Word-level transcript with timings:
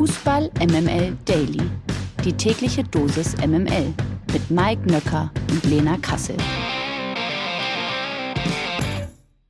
Fußball 0.00 0.50
MML 0.60 1.14
Daily. 1.26 1.60
Die 2.24 2.32
tägliche 2.32 2.82
Dosis 2.82 3.36
MML 3.36 3.92
mit 4.32 4.50
Mike 4.50 4.90
Nöcker 4.90 5.30
und 5.50 5.62
Lena 5.64 5.98
Kassel. 5.98 6.38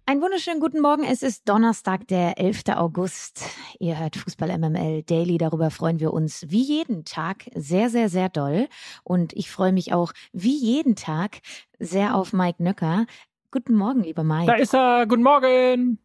Einen 0.07 0.21
wunderschönen 0.21 0.59
guten 0.59 0.81
Morgen. 0.81 1.05
Es 1.05 1.23
ist 1.23 1.49
Donnerstag, 1.49 2.09
der 2.09 2.41
11. 2.41 2.63
August. 2.75 3.45
Ihr 3.79 4.01
hört 4.01 4.17
Fußball 4.17 4.59
MML 4.59 5.05
Daily. 5.05 5.39
Darüber 5.39 5.71
freuen 5.71 6.01
wir 6.01 6.13
uns 6.13 6.45
wie 6.49 6.63
jeden 6.63 7.05
Tag 7.05 7.45
sehr, 7.55 7.89
sehr, 7.89 8.09
sehr 8.09 8.29
doll. 8.29 8.67
Und 9.05 9.33
ich 9.35 9.53
freue 9.53 9.73
mich 9.73 9.93
auch 9.93 10.13
wie 10.33 10.57
jeden 10.57 10.97
Tag 10.97 11.43
sehr 11.79 12.17
auf 12.17 12.33
Mike 12.33 12.61
Nöcker. 12.61 13.07
Guten 13.53 13.77
Morgen, 13.77 14.03
lieber 14.03 14.25
Mike. 14.25 14.47
Da 14.47 14.55
ist 14.55 14.75
er. 14.75 15.07
Guten 15.07 15.23
Morgen. 15.23 16.01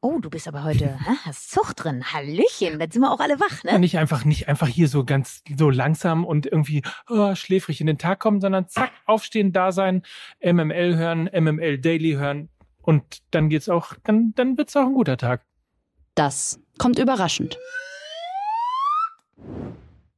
Oh, 0.00 0.20
du 0.20 0.30
bist 0.30 0.46
aber 0.46 0.62
heute, 0.62 0.96
hast 1.24 1.50
Zucht 1.50 1.82
drin. 1.82 2.04
Hallöchen, 2.12 2.78
jetzt 2.78 2.92
sind 2.92 3.02
wir 3.02 3.10
auch 3.10 3.18
alle 3.18 3.40
wach, 3.40 3.64
ne? 3.64 3.80
Nicht 3.80 3.98
einfach, 3.98 4.24
nicht 4.24 4.46
einfach 4.46 4.68
hier 4.68 4.86
so 4.86 5.04
ganz 5.04 5.42
so 5.56 5.70
langsam 5.70 6.24
und 6.24 6.46
irgendwie 6.46 6.82
oh, 7.08 7.34
schläfrig 7.34 7.80
in 7.80 7.88
den 7.88 7.98
Tag 7.98 8.20
kommen, 8.20 8.40
sondern 8.40 8.68
zack, 8.68 8.92
aufstehen, 9.06 9.52
da 9.52 9.72
sein, 9.72 10.02
MML 10.40 10.96
hören, 10.96 11.28
MML 11.32 11.78
Daily 11.78 12.12
hören 12.12 12.48
und 12.80 13.22
dann 13.32 13.48
geht's 13.48 13.68
auch, 13.68 13.94
dann, 14.04 14.34
dann 14.36 14.56
wird's 14.56 14.76
auch 14.76 14.86
ein 14.86 14.94
guter 14.94 15.16
Tag. 15.16 15.44
Das 16.14 16.60
kommt 16.78 17.00
überraschend. 17.00 17.58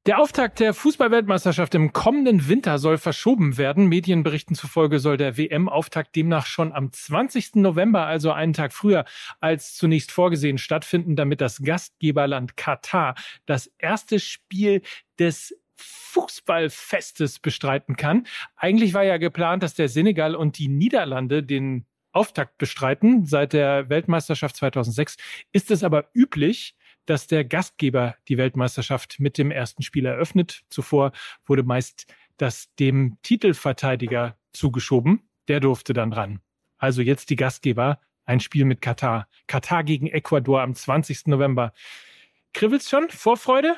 Der 0.06 0.18
Auftakt 0.18 0.60
der 0.60 0.72
Fußballweltmeisterschaft 0.72 1.74
im 1.74 1.92
kommenden 1.92 2.48
Winter 2.48 2.78
soll 2.78 2.96
verschoben 2.96 3.58
werden. 3.58 3.86
Medienberichten 3.86 4.56
zufolge 4.56 4.98
soll 4.98 5.18
der 5.18 5.36
WM-Auftakt 5.36 6.16
demnach 6.16 6.46
schon 6.46 6.72
am 6.72 6.90
20. 6.90 7.56
November, 7.56 8.06
also 8.06 8.32
einen 8.32 8.54
Tag 8.54 8.72
früher 8.72 9.04
als 9.40 9.74
zunächst 9.74 10.10
vorgesehen, 10.10 10.56
stattfinden, 10.56 11.16
damit 11.16 11.42
das 11.42 11.62
Gastgeberland 11.62 12.56
Katar 12.56 13.14
das 13.44 13.66
erste 13.76 14.20
Spiel 14.20 14.80
des 15.18 15.54
Fußballfestes 15.76 17.38
bestreiten 17.38 17.96
kann. 17.96 18.26
Eigentlich 18.56 18.94
war 18.94 19.04
ja 19.04 19.18
geplant, 19.18 19.62
dass 19.62 19.74
der 19.74 19.90
Senegal 19.90 20.34
und 20.34 20.56
die 20.56 20.68
Niederlande 20.68 21.42
den 21.42 21.84
Auftakt 22.12 22.56
bestreiten. 22.56 23.26
Seit 23.26 23.52
der 23.52 23.90
Weltmeisterschaft 23.90 24.56
2006 24.56 25.18
ist 25.52 25.70
es 25.70 25.84
aber 25.84 26.08
üblich, 26.14 26.74
dass 27.10 27.26
der 27.26 27.44
Gastgeber 27.44 28.14
die 28.28 28.38
Weltmeisterschaft 28.38 29.18
mit 29.18 29.36
dem 29.36 29.50
ersten 29.50 29.82
Spiel 29.82 30.06
eröffnet. 30.06 30.62
Zuvor 30.70 31.10
wurde 31.44 31.64
meist 31.64 32.06
das 32.36 32.72
dem 32.76 33.18
Titelverteidiger 33.22 34.36
zugeschoben. 34.52 35.28
Der 35.48 35.58
durfte 35.58 35.92
dann 35.92 36.12
ran. 36.12 36.38
Also 36.78 37.02
jetzt 37.02 37.30
die 37.30 37.36
Gastgeber. 37.36 37.98
Ein 38.26 38.38
Spiel 38.38 38.64
mit 38.64 38.80
Katar. 38.80 39.26
Katar 39.48 39.82
gegen 39.82 40.06
Ecuador 40.06 40.62
am 40.62 40.72
20. 40.72 41.26
November. 41.26 41.72
Kribbelt's 42.52 42.88
schon? 42.88 43.10
Vorfreude? 43.10 43.74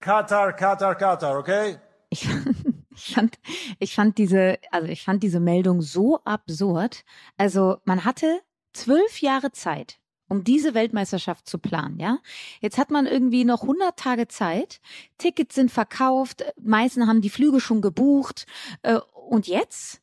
Katar, 0.00 0.52
Katar, 0.52 0.96
Katar, 0.96 1.38
okay? 1.38 1.76
Ich, 2.10 2.28
ich, 2.96 3.14
fand, 3.14 3.38
ich 3.78 3.94
fand 3.94 4.18
diese, 4.18 4.58
also 4.72 4.88
ich 4.88 5.04
fand 5.04 5.22
diese 5.22 5.38
Meldung 5.38 5.80
so 5.80 6.18
absurd. 6.24 7.04
Also 7.36 7.78
man 7.84 8.04
hatte 8.04 8.40
zwölf 8.72 9.20
Jahre 9.20 9.52
Zeit, 9.52 10.00
um 10.28 10.44
diese 10.44 10.74
Weltmeisterschaft 10.74 11.48
zu 11.48 11.58
planen, 11.58 11.98
ja. 11.98 12.18
Jetzt 12.60 12.78
hat 12.78 12.90
man 12.90 13.06
irgendwie 13.06 13.44
noch 13.44 13.62
100 13.62 13.96
Tage 13.96 14.28
Zeit, 14.28 14.80
Tickets 15.18 15.54
sind 15.54 15.70
verkauft, 15.70 16.44
meisten 16.60 17.06
haben 17.06 17.20
die 17.20 17.30
Flüge 17.30 17.60
schon 17.60 17.80
gebucht 17.80 18.46
äh, 18.82 18.98
und 19.28 19.46
jetzt 19.46 20.00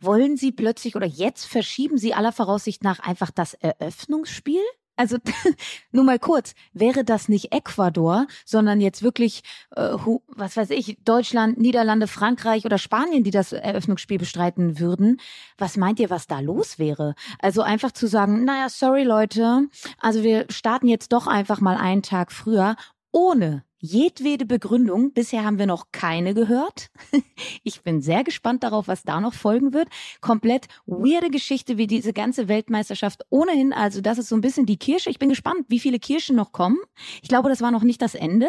wollen 0.00 0.36
sie 0.36 0.52
plötzlich 0.52 0.96
oder 0.96 1.06
jetzt 1.06 1.46
verschieben 1.46 1.98
sie 1.98 2.14
aller 2.14 2.32
Voraussicht 2.32 2.84
nach 2.84 3.00
einfach 3.00 3.30
das 3.30 3.54
Eröffnungsspiel? 3.54 4.62
Also 4.96 5.18
nur 5.92 6.04
mal 6.04 6.18
kurz, 6.18 6.54
wäre 6.72 7.04
das 7.04 7.28
nicht 7.28 7.52
Ecuador, 7.52 8.26
sondern 8.44 8.80
jetzt 8.80 9.02
wirklich, 9.02 9.42
äh, 9.74 9.96
was 10.28 10.56
weiß 10.56 10.70
ich, 10.70 10.98
Deutschland, 11.04 11.58
Niederlande, 11.58 12.06
Frankreich 12.06 12.64
oder 12.64 12.78
Spanien, 12.78 13.24
die 13.24 13.30
das 13.30 13.52
Eröffnungsspiel 13.52 14.18
bestreiten 14.18 14.78
würden, 14.78 15.20
was 15.58 15.76
meint 15.76 15.98
ihr, 16.00 16.10
was 16.10 16.26
da 16.26 16.40
los 16.40 16.78
wäre? 16.78 17.14
Also 17.40 17.62
einfach 17.62 17.92
zu 17.92 18.06
sagen, 18.06 18.44
naja, 18.44 18.68
sorry 18.68 19.02
Leute, 19.02 19.68
also 19.98 20.22
wir 20.22 20.46
starten 20.50 20.86
jetzt 20.86 21.12
doch 21.12 21.26
einfach 21.26 21.60
mal 21.60 21.76
einen 21.76 22.02
Tag 22.02 22.30
früher, 22.30 22.76
ohne 23.10 23.64
jedwede 23.84 24.46
Begründung. 24.46 25.12
Bisher 25.12 25.44
haben 25.44 25.58
wir 25.58 25.66
noch 25.66 25.92
keine 25.92 26.34
gehört. 26.34 26.90
Ich 27.66 27.80
bin 27.80 28.02
sehr 28.02 28.24
gespannt 28.24 28.62
darauf, 28.62 28.88
was 28.88 29.04
da 29.04 29.20
noch 29.20 29.32
folgen 29.32 29.72
wird. 29.72 29.88
Komplett 30.20 30.66
weirde 30.86 31.30
Geschichte 31.30 31.78
wie 31.78 31.86
diese 31.86 32.12
ganze 32.12 32.46
Weltmeisterschaft 32.46 33.22
ohnehin. 33.30 33.72
Also 33.72 34.00
das 34.00 34.18
ist 34.18 34.28
so 34.28 34.36
ein 34.36 34.40
bisschen 34.40 34.66
die 34.66 34.76
Kirsche. 34.76 35.08
Ich 35.08 35.18
bin 35.18 35.28
gespannt, 35.28 35.64
wie 35.68 35.80
viele 35.80 35.98
Kirschen 35.98 36.36
noch 36.36 36.52
kommen. 36.52 36.78
Ich 37.22 37.28
glaube, 37.28 37.48
das 37.48 37.60
war 37.60 37.70
noch 37.70 37.82
nicht 37.82 38.02
das 38.02 38.14
Ende. 38.14 38.48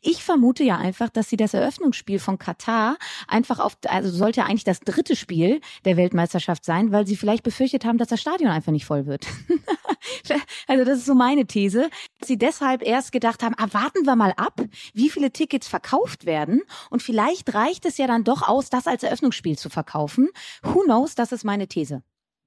Ich 0.00 0.24
vermute 0.24 0.64
ja 0.64 0.78
einfach, 0.78 1.10
dass 1.10 1.28
sie 1.28 1.36
das 1.36 1.54
Eröffnungsspiel 1.54 2.18
von 2.18 2.38
Katar 2.38 2.96
einfach 3.28 3.60
auf, 3.60 3.76
also 3.86 4.10
sollte 4.10 4.44
eigentlich 4.44 4.64
das 4.64 4.80
dritte 4.80 5.14
Spiel 5.14 5.60
der 5.84 5.96
Weltmeisterschaft 5.96 6.64
sein, 6.64 6.90
weil 6.90 7.06
sie 7.06 7.16
vielleicht 7.16 7.42
befürchtet 7.42 7.84
haben, 7.84 7.98
dass 7.98 8.08
das 8.08 8.20
Stadion 8.20 8.50
einfach 8.50 8.72
nicht 8.72 8.86
voll 8.86 9.06
wird. 9.06 9.26
also 10.66 10.84
das 10.84 10.98
ist 10.98 11.06
so 11.06 11.14
meine 11.14 11.46
These. 11.46 11.90
Sie 12.24 12.38
deshalb 12.38 12.82
erst 12.82 13.12
gedacht 13.12 13.42
haben, 13.42 13.54
ah, 13.58 13.68
warten 13.72 14.06
wir 14.06 14.16
mal 14.16 14.32
ab, 14.36 14.60
wie 14.92 15.10
viele 15.10 15.30
Tickets 15.30 15.68
verkauft 15.68 16.26
werden. 16.26 16.62
Und 16.90 17.02
vielleicht 17.02 17.54
reicht 17.54 17.86
es 17.86 17.98
ja 17.98 18.06
dann 18.06 18.24
doch 18.24 18.42
aus, 18.42 18.70
das 18.70 18.86
als 18.86 19.02
Eröffnungsspiel 19.02 19.58
zu 19.58 19.70
verkaufen. 19.70 20.28
Who 20.62 20.80
knows? 20.80 21.14
Das 21.14 21.32
ist 21.32 21.44
meine 21.44 21.66
These. 21.66 22.02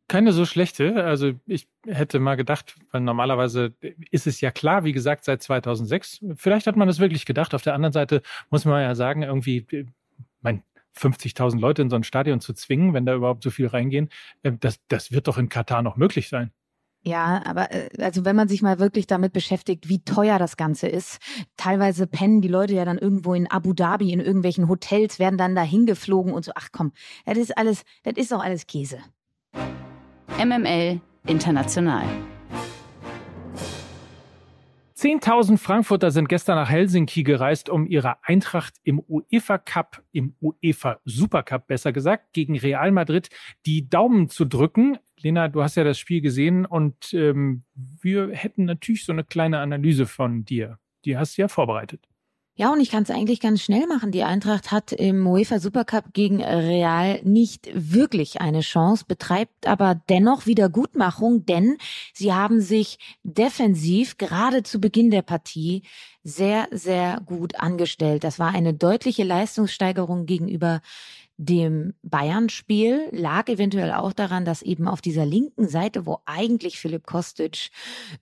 Keine 0.09 0.31
so 0.31 0.45
schlechte. 0.45 1.03
Also 1.03 1.33
ich 1.45 1.67
hätte 1.85 2.19
mal 2.19 2.35
gedacht, 2.35 2.75
weil 2.91 3.01
normalerweise 3.01 3.73
ist 4.09 4.25
es 4.25 4.39
ja 4.39 4.51
klar, 4.51 4.85
wie 4.85 4.93
gesagt, 4.93 5.25
seit 5.25 5.43
2006. 5.43 6.23
Vielleicht 6.35 6.65
hat 6.65 6.77
man 6.77 6.88
das 6.88 6.99
wirklich 6.99 7.25
gedacht. 7.25 7.53
Auf 7.53 7.61
der 7.61 7.73
anderen 7.73 7.91
Seite 7.91 8.21
muss 8.49 8.63
man 8.63 8.81
ja 8.81 8.95
sagen, 8.95 9.23
irgendwie, 9.23 9.65
mein 10.41 10.63
50.000 10.97 11.59
Leute 11.59 11.81
in 11.81 11.89
so 11.89 11.95
ein 11.95 12.03
Stadion 12.03 12.39
zu 12.39 12.53
zwingen, 12.53 12.94
wenn 12.94 13.05
da 13.05 13.15
überhaupt 13.15 13.44
so 13.44 13.49
viel 13.49 13.67
reingehen, 13.67 14.09
äh, 14.44 14.53
das, 14.59 14.79
das 14.88 15.11
wird 15.11 15.27
doch 15.27 15.38
in 15.38 15.49
Katar 15.49 15.81
noch 15.81 15.97
möglich 15.97 16.29
sein. 16.29 16.51
Ja, 17.03 17.41
aber 17.46 17.72
äh, 17.72 17.90
also 18.00 18.25
wenn 18.25 18.35
man 18.35 18.47
sich 18.47 18.62
mal 18.62 18.80
wirklich 18.80 19.08
damit 19.08 19.34
beschäftigt, 19.34 19.88
wie 19.88 20.03
teuer 20.03 20.40
das 20.40 20.58
Ganze 20.58 20.88
ist, 20.88 21.19
teilweise 21.56 22.08
pennen 22.08 22.41
die 22.41 22.47
Leute 22.47 22.74
ja 22.74 22.85
dann 22.85 22.97
irgendwo 22.97 23.34
in 23.34 23.50
Abu 23.50 23.74
Dhabi 23.74 24.12
in 24.12 24.19
irgendwelchen 24.19 24.68
Hotels, 24.68 25.19
werden 25.19 25.38
dann 25.38 25.56
da 25.56 25.62
hingeflogen 25.62 26.34
und 26.34 26.44
so. 26.44 26.52
Ach 26.56 26.69
komm, 26.72 26.91
das 27.25 27.38
ist 27.38 27.57
alles, 27.57 27.84
das 28.03 28.16
ist 28.18 28.31
doch 28.31 28.44
alles 28.44 28.68
Käse. 28.68 29.00
MML 30.38 31.00
International. 31.25 32.06
10.000 34.97 35.59
Frankfurter 35.59 36.09
sind 36.09 36.28
gestern 36.28 36.56
nach 36.56 36.69
Helsinki 36.69 37.22
gereist, 37.22 37.69
um 37.69 37.86
ihrer 37.86 38.18
Eintracht 38.24 38.74
im 38.81 39.00
UEFA 39.07 39.59
Cup, 39.59 40.02
im 40.12 40.36
UEFA 40.41 41.00
Supercup 41.06 41.68
besser 41.68 41.94
gesagt, 41.94 42.34
gegen 42.34 42.57
Real 42.57 42.91
Madrid 42.91 43.30
die 43.68 43.88
Daumen 43.88 44.28
zu 44.28 44.46
drücken. 44.46 44.97
Lena, 45.22 45.47
du 45.47 45.63
hast 45.63 45.75
ja 45.75 45.83
das 45.83 45.97
Spiel 45.97 46.22
gesehen 46.22 46.66
und 46.66 47.13
ähm, 47.13 47.63
wir 47.73 48.29
hätten 48.31 48.66
natürlich 48.66 49.05
so 49.05 49.11
eine 49.11 49.23
kleine 49.23 49.59
Analyse 49.59 50.05
von 50.05 50.45
dir. 50.45 50.79
Die 51.05 51.17
hast 51.17 51.38
du 51.38 51.41
ja 51.41 51.47
vorbereitet. 51.47 52.07
Ja, 52.59 52.72
und 52.72 52.81
ich 52.81 52.89
kann 52.89 53.03
es 53.03 53.11
eigentlich 53.11 53.39
ganz 53.39 53.61
schnell 53.61 53.85
machen. 53.85 54.11
Die 54.11 54.23
Eintracht 54.23 54.72
hat 54.72 54.91
im 54.91 55.27
UEFA 55.27 55.59
Supercup 55.59 56.06
gegen 56.13 56.44
Real 56.44 57.22
nicht 57.23 57.69
wirklich 57.72 58.41
eine 58.41 58.61
Chance, 58.61 59.06
betreibt 59.07 59.67
aber 59.67 60.01
dennoch 60.09 60.47
Wiedergutmachung, 60.47 61.45
denn 61.45 61.77
sie 62.16 62.33
haben 62.33 62.59
sich 62.59 62.97
defensiv 63.22 64.17
gerade 64.17 64.63
zu 64.63 64.81
Beginn 64.81 65.11
der 65.11 65.22
Partie 65.22 65.83
sehr, 66.23 66.67
sehr 66.72 67.22
gut 67.27 67.59
angestellt. 67.59 68.23
Das 68.23 68.39
war 68.39 68.56
eine 68.56 68.73
deutliche 68.73 69.23
Leistungssteigerung 69.23 70.25
gegenüber 70.25 70.81
dem 71.38 71.94
Bayern-Spiel 72.02 73.09
lag 73.12 73.48
eventuell 73.48 73.94
auch 73.94 74.12
daran, 74.12 74.44
dass 74.44 74.64
eben 74.64 74.88
auf 74.88 75.02
dieser 75.02 75.25
linken 75.25 75.68
Seite, 75.68 76.08
wo 76.08 76.20
eigentlich 76.25 76.80
Philipp 76.80 77.06
Kostic 77.06 77.70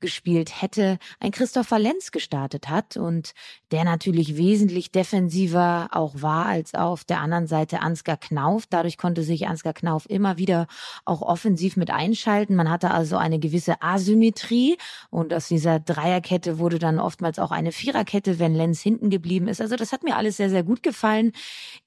gespielt 0.02 0.62
hätte, 0.62 1.00
ein 1.22 1.32
Christopher 1.32 1.80
Lenz 1.80 2.12
gestartet 2.12 2.68
hat 2.68 2.98
und 2.98 3.34
der 3.72 3.86
natürlich 3.86 4.36
wesentlich 4.36 4.92
defensiver 4.92 5.88
auch 5.92 6.22
war 6.22 6.46
als 6.46 6.74
auf 6.74 7.06
der 7.06 7.22
anderen 7.22 7.48
Seite 7.48 7.82
Ansgar 7.82 8.18
Knauf. 8.18 8.66
Dadurch 8.70 8.98
konnte 8.98 9.24
sich 9.24 9.48
Ansgar 9.48 9.74
Knauf 9.74 10.10
immer 10.10 10.38
wieder 10.38 10.68
auch 11.06 11.22
offensiv 11.22 11.78
mit 11.78 11.92
einschalten. 11.92 12.56
Man 12.56 12.70
hatte 12.70 12.92
also 12.92 13.16
eine 13.16 13.40
gewisse 13.40 13.82
Asymmetrie 13.82 14.78
und 15.10 15.34
aus 15.34 15.48
dieser 15.48 15.80
Dreierkette 15.80 16.60
wurde 16.60 16.80
dann 16.80 17.00
oftmals 17.00 17.40
auch 17.40 17.52
eine 17.52 17.72
Viererkette, 17.72 18.40
wenn 18.40 18.54
Lenz 18.54 18.82
hinten 18.82 19.10
geblieben 19.10 19.48
ist. 19.48 19.62
Also 19.62 19.78
das 19.78 19.94
hat 19.94 20.04
mir 20.04 20.18
alles 20.18 20.36
sehr, 20.36 20.50
sehr 20.50 20.64
gut 20.64 20.84
gefallen. 20.84 21.32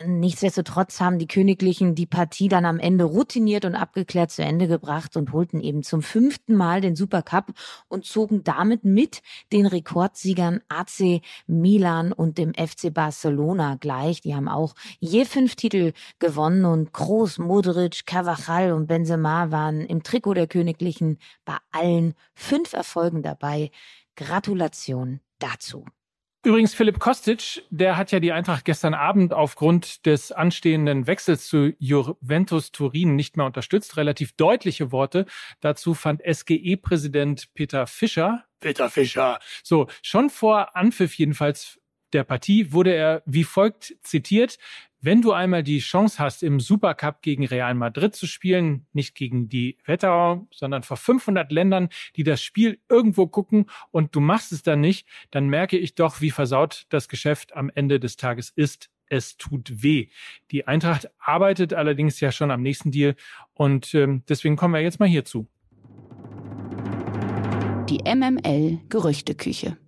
Nichtsdestotrotz 0.03 1.01
haben 1.01 1.18
die 1.19 1.27
Königlichen 1.27 1.95
die 1.95 2.07
Partie 2.07 2.49
dann 2.49 2.65
am 2.65 2.79
Ende 2.79 3.05
routiniert 3.05 3.65
und 3.65 3.75
abgeklärt 3.75 4.31
zu 4.31 4.43
Ende 4.43 4.69
gebracht 4.69 5.17
und 5.17 5.33
holten 5.33 5.61
eben 5.61 5.83
zum 5.83 6.03
fünften 6.03 6.55
Mal 6.55 6.81
den 6.81 6.97
Supercup 6.97 7.53
und 7.89 8.05
zogen 8.05 8.45
damit 8.45 8.85
mit 8.85 9.23
den 9.53 9.67
Rekordsiegern 9.67 10.61
AC 10.69 11.23
Milan 11.47 12.13
und 12.13 12.39
dem 12.39 12.55
FC 12.55 12.93
Barcelona 12.93 13.77
gleich. 13.77 14.21
Die 14.21 14.35
haben 14.35 14.49
auch 14.49 14.75
je 15.01 15.25
fünf 15.25 15.57
Titel 15.57 15.93
gewonnen 16.19 16.65
und 16.65 16.93
Groß, 16.93 17.39
Modric, 17.39 18.07
Cavachal 18.07 18.73
und 18.73 18.87
Benzema 18.87 19.51
waren 19.51 19.81
im 19.81 20.03
Trikot 20.03 20.35
der 20.35 20.47
Königlichen 20.47 21.19
bei 21.45 21.57
allen 21.71 22.15
fünf 22.35 22.73
Erfolgen 22.73 23.23
dabei. 23.23 23.71
Gratulation 24.17 25.21
dazu. 25.39 25.85
Übrigens, 26.45 26.73
Philipp 26.73 27.01
Kostic, 27.01 27.65
der 27.71 27.97
hat 27.97 28.13
ja 28.13 28.21
die 28.21 28.31
Eintracht 28.31 28.65
gestern 28.65 28.95
Abend 28.95 29.33
aufgrund 29.33 30.07
des 30.07 30.31
anstehenden 30.31 31.09
Wechsels 31.09 31.49
zu 31.49 31.75
Juventus 31.79 32.71
Turin 32.71 33.17
nicht 33.17 33.37
mehr 33.37 33.45
unterstützt. 33.45 33.97
Relativ 33.97 34.33
deutliche 34.33 34.93
Worte. 34.93 35.27
Dazu 35.61 35.95
fand 35.95 36.23
SGE-Präsident 36.23 37.53
Peter 37.55 37.89
Fischer. 37.89 38.45
Peter 38.61 38.89
Fischer. 38.89 39.41
So, 39.65 39.89
schon 40.01 40.31
vor 40.31 40.77
Anpfiff 40.77 41.15
jedenfalls 41.15 41.81
der 42.13 42.25
Partie 42.25 42.73
wurde 42.73 42.95
er 42.95 43.23
wie 43.27 43.45
folgt 43.45 43.97
zitiert. 44.03 44.59
Wenn 45.01 45.23
du 45.23 45.31
einmal 45.31 45.63
die 45.63 45.79
Chance 45.79 46.19
hast, 46.19 46.43
im 46.43 46.59
Supercup 46.59 47.23
gegen 47.23 47.47
Real 47.47 47.75
Madrid 47.75 48.17
zu 48.17 48.27
spielen, 48.27 48.85
nicht 48.93 49.15
gegen 49.15 49.49
die 49.49 49.79
Wetterau, 49.85 50.49
sondern 50.53 50.83
vor 50.83 50.97
500 50.97 51.53
Ländern, 51.53 51.89
die 52.17 52.25
das 52.25 52.43
Spiel 52.43 52.81
irgendwo 52.89 53.29
gucken 53.29 53.67
und 53.93 54.17
du 54.17 54.21
machst 54.21 54.51
es 54.51 54.65
dann 54.65 54.81
nicht, 54.81 55.07
dann 55.31 55.47
merke 55.49 55.79
ich 55.79 55.95
doch, 55.95 56.21
wie 56.21 56.33
versaut 56.33 56.87
das 56.89 57.09
Geschäft 57.09 57.55
am 57.55 57.71
Ende 57.73 58.01
des 58.01 58.17
Tages 58.17 58.51
ist. 58.51 58.91
Es 59.07 59.37
tut 59.37 59.85
weh. 59.85 60.09
Die 60.51 60.67
Eintracht 60.67 61.09
arbeitet 61.21 61.75
allerdings 61.75 62.19
ja 62.19 62.33
schon 62.33 62.51
am 62.51 62.63
nächsten 62.63 62.91
Deal 62.91 63.15
und 63.55 63.95
ähm, 63.95 64.25
deswegen 64.29 64.57
kommen 64.57 64.75
wir 64.75 64.81
jetzt 64.81 64.99
mal 64.99 65.09
hierzu. 65.09 65.47
Die 67.89 68.01
MML 68.05 68.81
Gerüchteküche. 68.89 69.79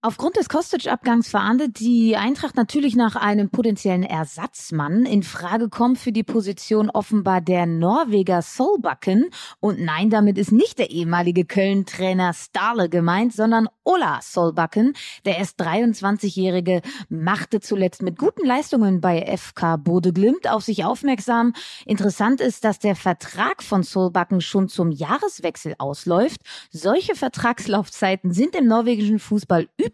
Aufgrund 0.00 0.36
des 0.36 0.48
Kostic-Abgangs 0.48 1.26
verandert 1.26 1.80
die 1.80 2.14
Eintracht 2.14 2.54
natürlich 2.54 2.94
nach 2.94 3.16
einem 3.16 3.50
potenziellen 3.50 4.04
Ersatzmann. 4.04 5.04
In 5.04 5.24
Frage 5.24 5.68
kommt 5.68 5.98
für 5.98 6.12
die 6.12 6.22
Position 6.22 6.88
offenbar 6.88 7.40
der 7.40 7.66
Norweger 7.66 8.40
Solbakken. 8.40 9.28
Und 9.58 9.80
nein, 9.80 10.08
damit 10.08 10.38
ist 10.38 10.52
nicht 10.52 10.78
der 10.78 10.90
ehemalige 10.90 11.44
Köln-Trainer 11.44 12.32
Stahle 12.32 12.88
gemeint, 12.88 13.32
sondern 13.32 13.68
Ola 13.82 14.20
Solbakken. 14.22 14.92
Der 15.24 15.38
erst 15.38 15.60
23-Jährige 15.60 16.82
machte 17.08 17.58
zuletzt 17.58 18.00
mit 18.00 18.18
guten 18.18 18.46
Leistungen 18.46 19.00
bei 19.00 19.36
FK 19.36 19.78
Bode 19.78 20.12
Glimt 20.12 20.48
auf 20.48 20.62
sich 20.62 20.84
aufmerksam. 20.84 21.54
Interessant 21.86 22.40
ist, 22.40 22.64
dass 22.64 22.78
der 22.78 22.94
Vertrag 22.94 23.64
von 23.64 23.82
Solbakken 23.82 24.42
schon 24.42 24.68
zum 24.68 24.92
Jahreswechsel 24.92 25.74
ausläuft. 25.78 26.42
Solche 26.70 27.16
Vertragslaufzeiten 27.16 28.32
sind 28.32 28.54
im 28.54 28.68
norwegischen 28.68 29.18
Fußball 29.18 29.68
üblich, 29.76 29.88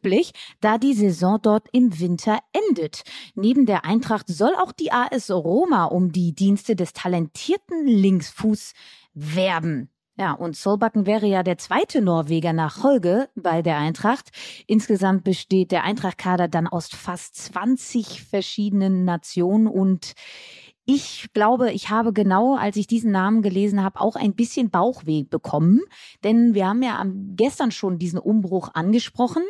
da 0.61 0.79
die 0.79 0.95
Saison 0.95 1.39
dort 1.43 1.69
im 1.73 1.99
Winter 1.99 2.39
endet. 2.53 3.05
Neben 3.35 3.67
der 3.67 3.85
Eintracht 3.85 4.29
soll 4.29 4.55
auch 4.57 4.73
die 4.73 4.93
AS 4.93 5.31
Roma 5.31 5.85
um 5.87 6.13
die 6.13 6.35
Dienste 6.35 6.77
des 6.77 6.93
talentierten 6.93 7.87
Linksfuß 7.87 8.73
werben. 9.15 9.91
Ja, 10.17 10.33
und 10.33 10.55
Solbakken 10.57 11.07
wäre 11.07 11.27
ja 11.27 11.43
der 11.43 11.59
zweite 11.59 12.01
Norweger 12.01 12.53
nach 12.53 12.85
Holge 12.85 13.29
bei 13.35 13.63
der 13.63 13.79
Eintracht. 13.79 14.31
Insgesamt 14.69 15.25
besteht 15.25 15.73
der 15.73 15.83
Eintracht-Kader 15.83 16.47
dann 16.47 16.69
aus 16.69 16.87
fast 16.87 17.35
20 17.35 18.23
verschiedenen 18.23 19.05
Nationen 19.05 19.67
und 19.67 20.13
ich 20.87 21.29
glaube, 21.33 21.73
ich 21.73 21.89
habe 21.89 22.13
genau, 22.13 22.57
als 22.57 22.77
ich 22.77 22.87
diesen 22.87 23.11
Namen 23.11 23.41
gelesen 23.41 23.83
habe, 23.83 24.01
auch 24.01 24.17
ein 24.17 24.35
bisschen 24.35 24.69
Bauchweh 24.69 25.25
bekommen. 25.25 25.81
Denn 26.25 26.53
wir 26.53 26.67
haben 26.67 26.83
ja 26.83 27.03
gestern 27.37 27.71
schon 27.71 27.99
diesen 27.99 28.19
Umbruch 28.19 28.69
angesprochen. 28.75 29.43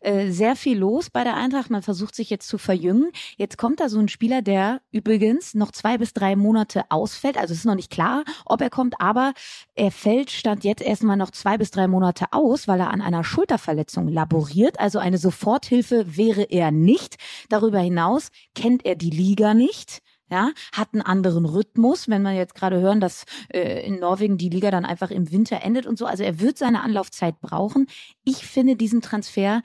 Äh, 0.00 0.30
sehr 0.30 0.54
viel 0.54 0.78
los 0.78 1.08
bei 1.08 1.24
der 1.24 1.36
Eintracht. 1.36 1.70
Man 1.70 1.82
versucht 1.82 2.14
sich 2.14 2.28
jetzt 2.28 2.46
zu 2.46 2.58
verjüngen. 2.58 3.10
Jetzt 3.38 3.56
kommt 3.56 3.80
da 3.80 3.88
so 3.88 3.98
ein 3.98 4.08
Spieler, 4.08 4.42
der 4.42 4.82
übrigens 4.90 5.54
noch 5.54 5.70
zwei 5.70 5.96
bis 5.96 6.12
drei 6.12 6.36
Monate 6.36 6.84
ausfällt. 6.90 7.38
Also 7.38 7.52
es 7.52 7.60
ist 7.60 7.64
noch 7.64 7.74
nicht 7.74 7.90
klar, 7.90 8.24
ob 8.44 8.60
er 8.60 8.70
kommt, 8.70 9.00
aber 9.00 9.32
er 9.74 9.90
fällt 9.90 10.30
stand 10.30 10.62
jetzt 10.62 10.82
erstmal 10.82 11.16
noch 11.16 11.30
zwei 11.30 11.56
bis 11.56 11.70
drei 11.70 11.88
Monate 11.88 12.26
aus, 12.32 12.68
weil 12.68 12.80
er 12.80 12.90
an 12.90 13.00
einer 13.00 13.24
Schulterverletzung 13.24 14.08
laboriert. 14.08 14.78
Also 14.78 14.98
eine 14.98 15.16
Soforthilfe 15.16 16.16
wäre 16.18 16.42
er 16.42 16.70
nicht. 16.70 17.16
Darüber 17.48 17.78
hinaus 17.78 18.28
kennt 18.54 18.84
er 18.84 18.94
die 18.94 19.10
Liga 19.10 19.54
nicht 19.54 20.02
ja, 20.32 20.50
hat 20.72 20.88
einen 20.94 21.02
anderen 21.02 21.44
Rhythmus, 21.44 22.08
wenn 22.08 22.22
man 22.22 22.34
jetzt 22.34 22.54
gerade 22.54 22.80
hören, 22.80 23.00
dass 23.00 23.26
äh, 23.52 23.86
in 23.86 24.00
Norwegen 24.00 24.38
die 24.38 24.48
Liga 24.48 24.70
dann 24.70 24.86
einfach 24.86 25.10
im 25.10 25.30
Winter 25.30 25.62
endet 25.62 25.86
und 25.86 25.98
so. 25.98 26.06
Also 26.06 26.24
er 26.24 26.40
wird 26.40 26.56
seine 26.56 26.80
Anlaufzeit 26.82 27.38
brauchen. 27.40 27.86
Ich 28.24 28.46
finde 28.46 28.74
diesen 28.74 29.02
Transfer 29.02 29.62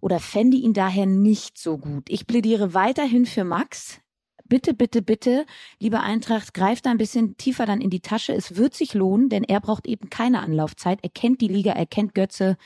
oder 0.00 0.20
fände 0.20 0.56
ihn 0.56 0.72
daher 0.72 1.06
nicht 1.06 1.58
so 1.58 1.78
gut. 1.78 2.04
Ich 2.08 2.28
plädiere 2.28 2.74
weiterhin 2.74 3.26
für 3.26 3.42
Max. 3.42 4.00
Bitte, 4.44 4.72
bitte, 4.72 5.02
bitte, 5.02 5.44
liebe 5.80 6.00
Eintracht, 6.00 6.54
greift 6.54 6.86
da 6.86 6.90
ein 6.90 6.96
bisschen 6.96 7.36
tiefer 7.36 7.66
dann 7.66 7.82
in 7.82 7.90
die 7.90 8.00
Tasche. 8.00 8.32
Es 8.32 8.56
wird 8.56 8.74
sich 8.74 8.94
lohnen, 8.94 9.28
denn 9.28 9.42
er 9.42 9.60
braucht 9.60 9.86
eben 9.86 10.08
keine 10.08 10.40
Anlaufzeit. 10.40 11.00
Er 11.02 11.10
kennt 11.10 11.40
die 11.40 11.48
Liga, 11.48 11.72
er 11.72 11.86
kennt 11.86 12.14
Götze. 12.14 12.56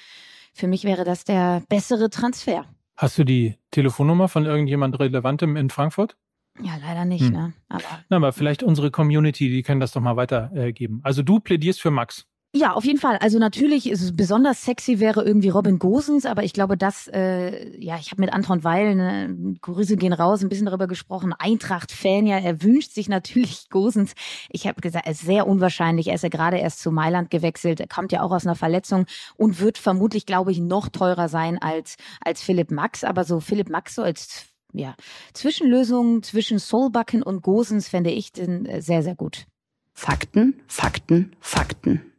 Für 0.52 0.68
mich 0.68 0.84
wäre 0.84 1.04
das 1.04 1.24
der 1.24 1.62
bessere 1.68 2.10
Transfer. 2.10 2.66
Hast 2.94 3.18
du 3.18 3.24
die 3.24 3.56
Telefonnummer 3.70 4.28
von 4.28 4.44
irgendjemand 4.44 5.00
Relevantem 5.00 5.56
in 5.56 5.70
Frankfurt? 5.70 6.16
Ja, 6.60 6.72
leider 6.80 7.04
nicht, 7.04 7.24
hm. 7.24 7.32
ne? 7.32 7.52
Aber, 7.68 7.82
Na, 8.08 8.16
aber 8.16 8.32
vielleicht 8.32 8.62
unsere 8.62 8.90
Community, 8.90 9.48
die 9.48 9.62
können 9.62 9.80
das 9.80 9.92
doch 9.92 10.02
mal 10.02 10.16
weitergeben. 10.16 10.98
Äh, 10.98 11.06
also 11.06 11.22
du 11.22 11.40
plädierst 11.40 11.80
für 11.80 11.90
Max. 11.90 12.26
Ja, 12.54 12.74
auf 12.74 12.84
jeden 12.84 12.98
Fall. 12.98 13.16
Also 13.16 13.38
natürlich 13.38 13.88
ist 13.88 14.02
es 14.02 14.14
besonders 14.14 14.62
sexy 14.62 15.00
wäre 15.00 15.24
irgendwie 15.24 15.48
Robin 15.48 15.78
Gosens, 15.78 16.26
aber 16.26 16.44
ich 16.44 16.52
glaube, 16.52 16.76
dass 16.76 17.08
äh, 17.08 17.74
ja, 17.82 17.96
ich 17.98 18.10
habe 18.10 18.20
mit 18.20 18.30
Anton 18.30 18.62
Weil, 18.62 18.94
ne, 18.94 19.56
Grüße 19.62 19.96
gehen 19.96 20.12
raus, 20.12 20.42
ein 20.42 20.50
bisschen 20.50 20.66
darüber 20.66 20.86
gesprochen. 20.86 21.32
Eintracht-Fan, 21.32 22.26
ja, 22.26 22.36
er 22.36 22.62
wünscht 22.62 22.92
sich 22.92 23.08
natürlich 23.08 23.68
Gosens. 23.70 24.12
Ich 24.50 24.66
habe 24.66 24.82
gesagt, 24.82 25.06
es 25.08 25.20
ist 25.20 25.26
sehr 25.26 25.46
unwahrscheinlich. 25.46 26.08
Er 26.08 26.16
ist 26.16 26.24
ja 26.24 26.28
gerade 26.28 26.58
erst 26.58 26.80
zu 26.80 26.90
Mailand 26.90 27.30
gewechselt, 27.30 27.80
er 27.80 27.88
kommt 27.88 28.12
ja 28.12 28.20
auch 28.20 28.32
aus 28.32 28.46
einer 28.46 28.54
Verletzung 28.54 29.06
und 29.36 29.58
wird 29.58 29.78
vermutlich, 29.78 30.26
glaube 30.26 30.52
ich, 30.52 30.60
noch 30.60 30.90
teurer 30.90 31.30
sein 31.30 31.56
als 31.56 31.96
als 32.20 32.42
Philipp 32.42 32.70
Max. 32.70 33.02
Aber 33.02 33.24
so 33.24 33.40
Philipp 33.40 33.70
Max 33.70 33.94
so 33.94 34.02
als 34.02 34.51
ja, 34.72 34.94
Zwischenlösungen 35.32 36.22
zwischen 36.22 36.58
Soulbucken 36.58 37.22
und 37.22 37.42
Gosens 37.42 37.88
fände 37.88 38.10
ich 38.10 38.32
den 38.32 38.66
äh, 38.66 38.82
sehr, 38.82 39.02
sehr 39.02 39.14
gut. 39.14 39.46
Fakten, 39.92 40.60
Fakten, 40.66 41.36
Fakten. 41.40 42.12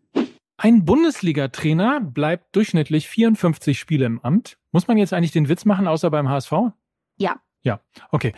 Ein 0.58 0.86
Bundesliga-Trainer 0.86 2.00
bleibt 2.00 2.56
durchschnittlich 2.56 3.10
54 3.10 3.78
Spiele 3.78 4.06
im 4.06 4.22
Amt. 4.22 4.58
Muss 4.72 4.88
man 4.88 4.98
jetzt 4.98 5.12
eigentlich 5.12 5.32
den 5.32 5.50
Witz 5.50 5.66
machen, 5.66 5.88
außer 5.88 6.10
beim 6.10 6.30
HSV? 6.30 6.52
Ja, 7.18 7.42
ja, 7.66 7.80
okay. 8.12 8.34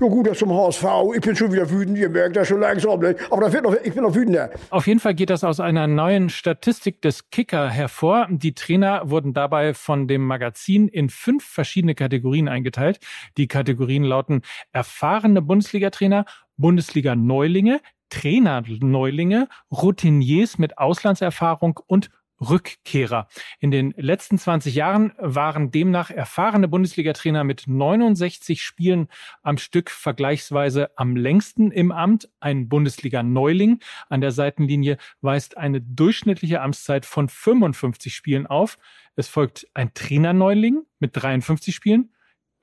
Ja 0.00 0.08
gut, 0.08 0.26
das 0.26 0.38
zum 0.38 0.54
HSV. 0.54 0.84
Ich 1.14 1.20
bin 1.20 1.36
schon 1.36 1.52
wieder 1.52 1.70
wütend, 1.70 1.98
ihr 1.98 2.08
merkt 2.08 2.36
das 2.36 2.48
schon 2.48 2.60
langsam. 2.60 2.98
Ne? 3.00 3.14
Aber 3.30 3.42
das 3.42 3.52
wird 3.52 3.64
noch, 3.64 3.74
ich 3.74 3.92
bin 3.92 4.02
noch 4.02 4.14
wütender. 4.14 4.50
Auf 4.70 4.86
jeden 4.86 5.00
Fall 5.00 5.14
geht 5.14 5.28
das 5.28 5.44
aus 5.44 5.60
einer 5.60 5.86
neuen 5.86 6.30
Statistik 6.30 7.02
des 7.02 7.28
Kicker 7.28 7.68
hervor. 7.68 8.26
Die 8.30 8.54
Trainer 8.54 9.10
wurden 9.10 9.34
dabei 9.34 9.74
von 9.74 10.08
dem 10.08 10.26
Magazin 10.26 10.88
in 10.88 11.10
fünf 11.10 11.44
verschiedene 11.44 11.94
Kategorien 11.94 12.48
eingeteilt. 12.48 13.00
Die 13.36 13.48
Kategorien 13.48 14.02
lauten 14.02 14.40
erfahrene 14.72 15.42
Bundesliga-Trainer, 15.42 16.24
Bundesliga-Neulinge, 16.56 17.82
Trainer-Neulinge, 18.08 19.48
Routiniers 19.70 20.56
mit 20.56 20.78
Auslandserfahrung 20.78 21.80
und 21.86 22.10
Rückkehrer. 22.40 23.28
In 23.58 23.70
den 23.70 23.92
letzten 23.96 24.38
20 24.38 24.74
Jahren 24.74 25.12
waren 25.18 25.70
demnach 25.70 26.10
erfahrene 26.10 26.68
Bundesliga-Trainer 26.68 27.44
mit 27.44 27.64
69 27.66 28.62
Spielen 28.62 29.08
am 29.42 29.58
Stück 29.58 29.90
vergleichsweise 29.90 30.90
am 30.96 31.16
längsten 31.16 31.70
im 31.70 31.92
Amt. 31.92 32.28
Ein 32.40 32.68
Bundesliga-Neuling 32.68 33.80
an 34.08 34.20
der 34.20 34.32
Seitenlinie 34.32 34.96
weist 35.20 35.56
eine 35.56 35.80
durchschnittliche 35.80 36.60
Amtszeit 36.62 37.04
von 37.04 37.28
55 37.28 38.14
Spielen 38.14 38.46
auf. 38.46 38.78
Es 39.16 39.28
folgt 39.28 39.66
ein 39.74 39.92
Trainerneuling 39.92 40.82
mit 40.98 41.10
53 41.14 41.74
Spielen 41.74 42.10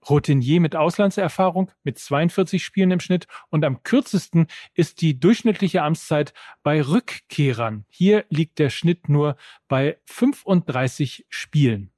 Routinier 0.10 0.60
mit 0.60 0.76
Auslandserfahrung 0.76 1.72
mit 1.84 2.00
42 2.00 2.64
Spielen 2.64 2.92
im 2.92 3.00
Schnitt 3.00 3.28
und 3.50 3.66
am 3.66 3.84
kürzesten 3.84 4.48
ist 4.74 5.02
die 5.02 5.20
durchschnittliche 5.20 5.82
Amtszeit 5.84 6.34
bei 6.64 6.82
Rückkehrern. 6.82 7.86
Hier 7.90 8.26
liegt 8.30 8.60
der 8.60 8.70
Schnitt 8.70 9.10
nur 9.10 9.38
bei 9.68 9.98
35 10.06 11.26
Spielen. 11.30 11.92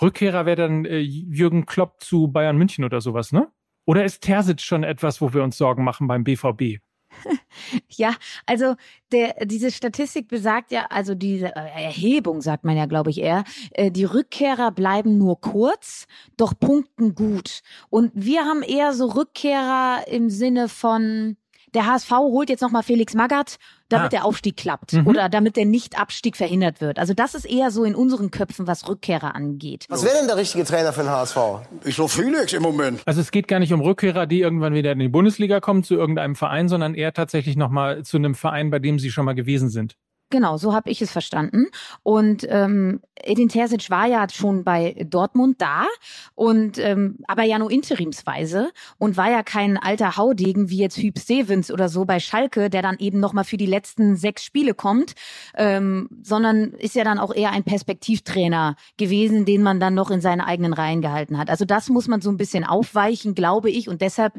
Rückkehrer 0.00 0.46
wäre 0.46 0.56
dann 0.56 0.84
äh, 0.84 0.98
Jürgen 0.98 1.66
Klopp 1.66 2.00
zu 2.02 2.28
Bayern 2.28 2.56
München 2.56 2.84
oder 2.84 3.00
sowas, 3.00 3.32
ne? 3.32 3.50
Oder 3.84 4.04
ist 4.04 4.20
Terzic 4.22 4.60
schon 4.60 4.84
etwas, 4.84 5.20
wo 5.20 5.32
wir 5.32 5.42
uns 5.42 5.56
Sorgen 5.56 5.82
machen 5.82 6.08
beim 6.08 6.22
BVB? 6.22 6.80
Ja, 7.88 8.14
also 8.46 8.76
der, 9.12 9.34
diese 9.44 9.70
Statistik 9.70 10.28
besagt 10.28 10.70
ja, 10.70 10.86
also 10.90 11.14
diese 11.14 11.54
äh, 11.56 11.84
Erhebung 11.84 12.40
sagt 12.40 12.64
man 12.64 12.76
ja, 12.76 12.86
glaube 12.86 13.10
ich 13.10 13.20
eher, 13.20 13.44
äh, 13.72 13.90
die 13.90 14.04
Rückkehrer 14.04 14.70
bleiben 14.70 15.18
nur 15.18 15.40
kurz, 15.40 16.06
doch 16.36 16.54
punkten 16.58 17.14
gut. 17.14 17.60
Und 17.90 18.12
wir 18.14 18.44
haben 18.44 18.62
eher 18.62 18.92
so 18.92 19.06
Rückkehrer 19.06 20.04
im 20.08 20.30
Sinne 20.30 20.68
von, 20.68 21.36
der 21.74 21.86
HSV 21.86 22.10
holt 22.10 22.50
jetzt 22.50 22.62
nochmal 22.62 22.82
Felix 22.82 23.14
Magath, 23.14 23.58
damit 23.88 24.06
ah. 24.06 24.08
der 24.08 24.24
Aufstieg 24.24 24.56
klappt 24.56 24.92
mhm. 24.92 25.06
oder 25.06 25.28
damit 25.28 25.56
der 25.56 25.64
Nicht-Abstieg 25.64 26.36
verhindert 26.36 26.80
wird. 26.80 26.98
Also 26.98 27.14
das 27.14 27.34
ist 27.34 27.44
eher 27.44 27.70
so 27.70 27.84
in 27.84 27.94
unseren 27.94 28.30
Köpfen, 28.30 28.66
was 28.66 28.88
Rückkehrer 28.88 29.34
angeht. 29.34 29.86
Was 29.88 30.04
wäre 30.04 30.16
denn 30.18 30.26
der 30.26 30.36
richtige 30.36 30.64
Trainer 30.64 30.92
für 30.92 31.02
den 31.02 31.10
HSV? 31.10 31.36
Ich 31.84 31.96
so 31.96 32.08
Felix 32.08 32.52
im 32.52 32.62
Moment. 32.62 33.00
Also 33.06 33.20
es 33.20 33.30
geht 33.30 33.48
gar 33.48 33.58
nicht 33.58 33.72
um 33.72 33.80
Rückkehrer, 33.80 34.26
die 34.26 34.40
irgendwann 34.40 34.74
wieder 34.74 34.92
in 34.92 34.98
die 34.98 35.08
Bundesliga 35.08 35.60
kommen 35.60 35.82
zu 35.82 35.94
irgendeinem 35.94 36.34
Verein, 36.34 36.68
sondern 36.68 36.94
eher 36.94 37.12
tatsächlich 37.12 37.56
nochmal 37.56 38.04
zu 38.04 38.16
einem 38.16 38.34
Verein, 38.34 38.70
bei 38.70 38.78
dem 38.78 38.98
sie 38.98 39.10
schon 39.10 39.24
mal 39.24 39.34
gewesen 39.34 39.68
sind. 39.70 39.96
Genau, 40.30 40.58
so 40.58 40.74
habe 40.74 40.90
ich 40.90 41.00
es 41.00 41.10
verstanden. 41.10 41.68
Und 42.02 42.46
ähm, 42.50 43.00
Edin 43.14 43.48
Terzic 43.48 43.88
war 43.88 44.06
ja 44.06 44.26
schon 44.28 44.62
bei 44.62 44.94
Dortmund 45.08 45.60
da 45.62 45.86
und 46.34 46.76
ähm, 46.76 47.16
aber 47.26 47.44
ja 47.44 47.58
nur 47.58 47.70
interimsweise 47.70 48.70
und 48.98 49.16
war 49.16 49.30
ja 49.30 49.42
kein 49.42 49.78
alter 49.78 50.18
Haudegen 50.18 50.68
wie 50.68 50.78
jetzt 50.78 50.98
Hüb 50.98 51.18
Stevens 51.18 51.70
oder 51.70 51.88
so 51.88 52.04
bei 52.04 52.20
Schalke, 52.20 52.68
der 52.68 52.82
dann 52.82 52.98
eben 52.98 53.20
noch 53.20 53.32
mal 53.32 53.44
für 53.44 53.56
die 53.56 53.64
letzten 53.64 54.16
sechs 54.16 54.44
Spiele 54.44 54.74
kommt, 54.74 55.14
ähm, 55.56 56.10
sondern 56.22 56.72
ist 56.72 56.94
ja 56.94 57.04
dann 57.04 57.18
auch 57.18 57.34
eher 57.34 57.52
ein 57.52 57.64
Perspektivtrainer 57.64 58.76
gewesen, 58.98 59.46
den 59.46 59.62
man 59.62 59.80
dann 59.80 59.94
noch 59.94 60.10
in 60.10 60.20
seine 60.20 60.46
eigenen 60.46 60.74
Reihen 60.74 61.00
gehalten 61.00 61.38
hat. 61.38 61.48
Also 61.48 61.64
das 61.64 61.88
muss 61.88 62.06
man 62.06 62.20
so 62.20 62.30
ein 62.30 62.36
bisschen 62.36 62.64
aufweichen, 62.64 63.34
glaube 63.34 63.70
ich, 63.70 63.88
und 63.88 64.02
deshalb 64.02 64.34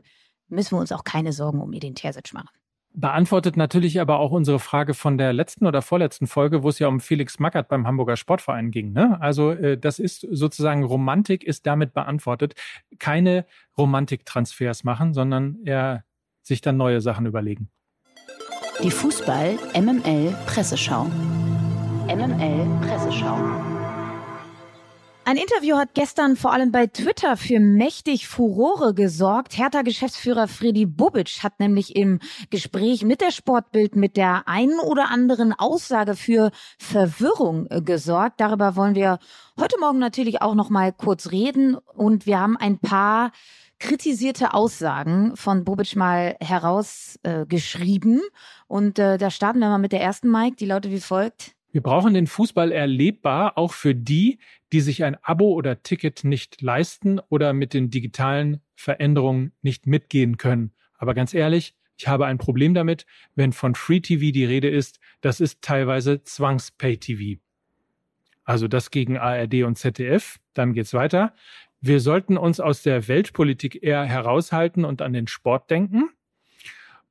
müssen 0.49 0.75
wir 0.75 0.79
uns 0.81 0.91
auch 0.91 1.03
keine 1.03 1.33
Sorgen 1.33 1.61
um 1.61 1.73
Edin 1.73 1.95
Terzic 1.95 2.31
machen. 2.33 2.58
Beantwortet 2.93 3.55
natürlich 3.55 4.01
aber 4.01 4.19
auch 4.19 4.31
unsere 4.31 4.59
Frage 4.59 4.93
von 4.93 5.17
der 5.17 5.31
letzten 5.31 5.67
oder 5.67 5.81
vorletzten 5.81 6.25
Folge, 6.25 6.63
wo 6.63 6.69
es 6.69 6.79
ja 6.79 6.87
um 6.87 6.99
Felix 6.99 7.37
Magath 7.37 7.67
beim 7.67 7.85
Hamburger 7.85 8.17
Sportverein 8.17 8.71
ging. 8.71 8.93
Ne? 8.93 9.21
Also 9.21 9.51
äh, 9.51 9.77
das 9.77 9.99
ist 9.99 10.27
sozusagen 10.29 10.83
Romantik 10.83 11.43
ist 11.43 11.67
damit 11.67 11.93
beantwortet. 11.93 12.55
Keine 12.97 13.45
Romantiktransfers 13.77 14.83
machen, 14.83 15.13
sondern 15.13 15.59
eher 15.63 16.03
sich 16.41 16.61
dann 16.61 16.77
neue 16.77 16.99
Sachen 16.99 17.27
überlegen. 17.27 17.69
Die 18.83 18.91
Fußball 18.91 19.57
MML 19.75 20.35
Presseschau. 20.47 21.05
MML 22.07 22.65
Presseschau. 22.81 23.68
Ein 25.29 25.37
Interview 25.37 25.77
hat 25.77 25.93
gestern 25.93 26.35
vor 26.35 26.53
allem 26.53 26.71
bei 26.71 26.87
Twitter 26.87 27.37
für 27.37 27.59
mächtig 27.59 28.27
Furore 28.27 28.95
gesorgt. 28.95 29.59
Hertha-Geschäftsführer 29.59 30.47
Freddy 30.47 30.87
Bubic 30.87 31.43
hat 31.43 31.59
nämlich 31.59 31.95
im 31.95 32.17
Gespräch 32.49 33.03
mit 33.03 33.21
der 33.21 33.29
Sportbild 33.29 33.95
mit 33.95 34.17
der 34.17 34.47
einen 34.47 34.79
oder 34.79 35.11
anderen 35.11 35.53
Aussage 35.53 36.15
für 36.15 36.49
Verwirrung 36.79 37.67
äh, 37.69 37.83
gesorgt. 37.83 38.41
Darüber 38.41 38.75
wollen 38.75 38.95
wir 38.95 39.19
heute 39.59 39.77
Morgen 39.79 39.99
natürlich 39.99 40.41
auch 40.41 40.55
noch 40.55 40.71
mal 40.71 40.91
kurz 40.91 41.29
reden 41.29 41.75
und 41.75 42.25
wir 42.25 42.39
haben 42.39 42.57
ein 42.57 42.79
paar 42.79 43.31
kritisierte 43.77 44.55
Aussagen 44.55 45.35
von 45.35 45.63
Bobic 45.63 45.95
mal 45.95 46.37
herausgeschrieben. 46.39 48.17
Äh, 48.17 48.29
und 48.67 48.97
äh, 48.97 49.19
da 49.19 49.29
starten 49.29 49.59
wir 49.59 49.69
mal 49.69 49.77
mit 49.77 49.91
der 49.91 50.01
ersten 50.01 50.31
Mike, 50.31 50.55
die 50.55 50.65
lautet 50.65 50.91
wie 50.91 50.99
folgt. 50.99 51.53
Wir 51.71 51.81
brauchen 51.81 52.13
den 52.13 52.25
Fußball 52.25 52.71
erlebbar, 52.71 53.57
auch 53.57 53.73
für 53.73 53.93
die, 53.93 54.39
die 54.71 54.81
sich 54.81 55.03
ein 55.03 55.17
Abo 55.21 55.53
oder 55.53 55.83
Ticket 55.83 56.23
nicht 56.23 56.61
leisten 56.61 57.19
oder 57.29 57.53
mit 57.53 57.73
den 57.73 57.91
digitalen 57.91 58.61
Veränderungen 58.75 59.51
nicht 59.61 59.85
mitgehen 59.85 60.37
können. 60.37 60.71
Aber 60.97 61.13
ganz 61.13 61.33
ehrlich, 61.33 61.75
ich 61.95 62.07
habe 62.07 62.25
ein 62.25 62.37
Problem 62.37 62.73
damit, 62.73 63.05
wenn 63.35 63.51
von 63.51 63.75
Free 63.75 63.99
TV 63.99 64.31
die 64.31 64.45
Rede 64.45 64.69
ist, 64.69 64.99
das 65.21 65.41
ist 65.41 65.61
teilweise 65.61 66.23
Zwangs-Pay 66.23 66.97
TV. 66.97 67.41
Also 68.45 68.67
das 68.67 68.89
gegen 68.89 69.17
ARD 69.17 69.63
und 69.63 69.77
ZDF. 69.77 70.39
Dann 70.53 70.73
geht's 70.73 70.93
weiter. 70.93 71.35
Wir 71.81 71.99
sollten 71.99 72.35
uns 72.35 72.59
aus 72.59 72.81
der 72.81 73.07
Weltpolitik 73.07 73.83
eher 73.83 74.03
heraushalten 74.05 74.85
und 74.85 75.01
an 75.01 75.13
den 75.13 75.27
Sport 75.27 75.69
denken. 75.69 76.09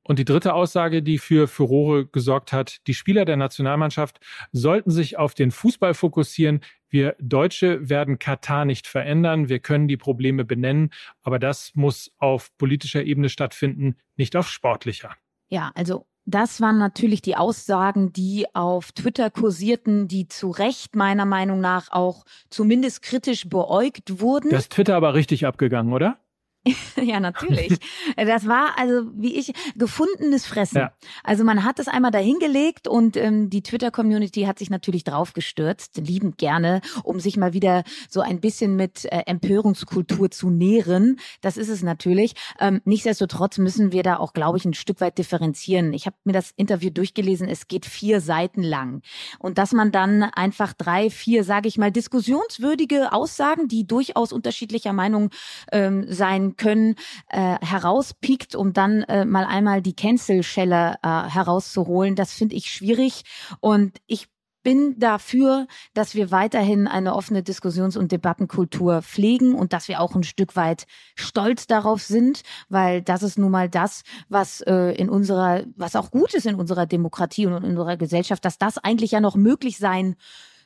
Und 0.09 0.17
die 0.17 0.25
dritte 0.25 0.55
Aussage, 0.55 1.03
die 1.03 1.19
für 1.19 1.47
Furore 1.47 2.07
gesorgt 2.07 2.51
hat, 2.51 2.79
die 2.87 2.95
Spieler 2.95 3.25
der 3.25 3.37
Nationalmannschaft 3.37 4.19
sollten 4.51 4.89
sich 4.89 5.19
auf 5.19 5.35
den 5.35 5.51
Fußball 5.51 5.93
fokussieren. 5.93 6.61
Wir 6.89 7.15
Deutsche 7.19 7.89
werden 7.89 8.17
Katar 8.17 8.65
nicht 8.65 8.87
verändern. 8.87 9.49
Wir 9.49 9.59
können 9.59 9.87
die 9.87 9.97
Probleme 9.97 10.45
benennen, 10.45 10.89
aber 11.21 11.37
das 11.37 11.75
muss 11.75 12.11
auf 12.17 12.49
politischer 12.57 13.03
Ebene 13.03 13.29
stattfinden, 13.29 13.97
nicht 14.17 14.35
auf 14.35 14.49
sportlicher. 14.49 15.11
Ja, 15.47 15.71
also 15.75 16.07
das 16.25 16.59
waren 16.59 16.79
natürlich 16.79 17.21
die 17.21 17.35
Aussagen, 17.35 18.11
die 18.11 18.47
auf 18.55 18.91
Twitter 18.93 19.29
kursierten, 19.29 20.07
die 20.07 20.27
zu 20.27 20.49
Recht 20.49 20.95
meiner 20.95 21.25
Meinung 21.25 21.59
nach 21.59 21.91
auch 21.91 22.25
zumindest 22.49 23.03
kritisch 23.03 23.47
beäugt 23.47 24.19
wurden. 24.21 24.49
Das 24.49 24.69
Twitter 24.69 24.95
aber 24.95 25.13
richtig 25.13 25.45
abgegangen, 25.45 25.93
oder? 25.93 26.17
ja, 27.01 27.19
natürlich. 27.19 27.77
Das 28.17 28.47
war 28.47 28.77
also, 28.77 29.09
wie 29.15 29.35
ich, 29.35 29.53
gefundenes 29.75 30.45
Fressen. 30.45 30.77
Ja. 30.77 30.91
Also 31.23 31.43
man 31.43 31.63
hat 31.63 31.79
es 31.79 31.87
einmal 31.87 32.11
dahingelegt 32.11 32.87
und 32.87 33.15
ähm, 33.15 33.49
die 33.49 33.63
Twitter-Community 33.63 34.43
hat 34.43 34.59
sich 34.59 34.69
natürlich 34.69 35.03
draufgestürzt, 35.03 35.97
liebend 35.97 36.37
gerne, 36.37 36.81
um 37.03 37.19
sich 37.19 37.37
mal 37.37 37.53
wieder 37.53 37.83
so 38.09 38.21
ein 38.21 38.41
bisschen 38.41 38.75
mit 38.75 39.05
äh, 39.05 39.23
Empörungskultur 39.25 40.31
zu 40.31 40.49
nähren. 40.49 41.19
Das 41.41 41.57
ist 41.57 41.69
es 41.69 41.81
natürlich. 41.81 42.33
Ähm, 42.59 42.81
nichtsdestotrotz 42.83 43.57
müssen 43.57 43.91
wir 43.93 44.03
da 44.03 44.17
auch, 44.17 44.33
glaube 44.33 44.57
ich, 44.57 44.65
ein 44.65 44.73
Stück 44.73 44.99
weit 45.01 45.17
differenzieren. 45.17 45.93
Ich 45.93 46.05
habe 46.05 46.17
mir 46.25 46.33
das 46.33 46.51
Interview 46.51 46.89
durchgelesen, 46.89 47.47
es 47.47 47.67
geht 47.67 47.85
vier 47.85 48.19
Seiten 48.19 48.63
lang. 48.63 49.01
Und 49.39 49.57
dass 49.57 49.71
man 49.71 49.91
dann 49.91 50.23
einfach 50.23 50.73
drei, 50.73 51.09
vier, 51.09 51.45
sage 51.45 51.69
ich 51.69 51.77
mal, 51.77 51.91
diskussionswürdige 51.91 53.13
Aussagen, 53.13 53.67
die 53.69 53.87
durchaus 53.87 54.33
unterschiedlicher 54.33 54.93
Meinung 54.93 55.29
ähm, 55.71 56.05
sein 56.09 56.48
können, 56.57 56.95
äh, 57.29 57.57
herauspiekt, 57.61 58.55
um 58.55 58.73
dann 58.73 59.03
äh, 59.03 59.25
mal 59.25 59.45
einmal 59.45 59.81
die 59.81 59.95
Cancel-Schelle 59.95 60.95
äh, 61.01 61.07
herauszuholen. 61.07 62.15
Das 62.15 62.33
finde 62.33 62.55
ich 62.55 62.71
schwierig 62.71 63.23
und 63.59 63.97
ich 64.07 64.27
bin 64.63 64.99
dafür, 64.99 65.67
dass 65.93 66.15
wir 66.15 66.31
weiterhin 66.31 66.87
eine 66.87 67.15
offene 67.15 67.43
Diskussions- 67.43 67.95
und 67.95 68.11
Debattenkultur 68.11 69.01
pflegen 69.01 69.55
und 69.55 69.73
dass 69.73 69.87
wir 69.87 70.01
auch 70.01 70.15
ein 70.15 70.23
Stück 70.23 70.55
weit 70.55 70.85
stolz 71.15 71.67
darauf 71.67 72.01
sind, 72.01 72.41
weil 72.67 73.01
das 73.01 73.23
ist 73.23 73.37
nun 73.37 73.51
mal 73.51 73.69
das, 73.69 74.03
was 74.27 74.61
äh, 74.61 74.91
in 74.91 75.09
unserer, 75.09 75.63
was 75.75 75.95
auch 75.95 76.11
gut 76.11 76.33
ist 76.33 76.45
in 76.45 76.55
unserer 76.55 76.85
Demokratie 76.85 77.45
und 77.45 77.53
in 77.53 77.63
unserer 77.63 77.97
Gesellschaft, 77.97 78.43
dass 78.43 78.57
das 78.57 78.77
eigentlich 78.77 79.11
ja 79.11 79.21
noch 79.21 79.35
möglich 79.35 79.77
sein 79.77 80.15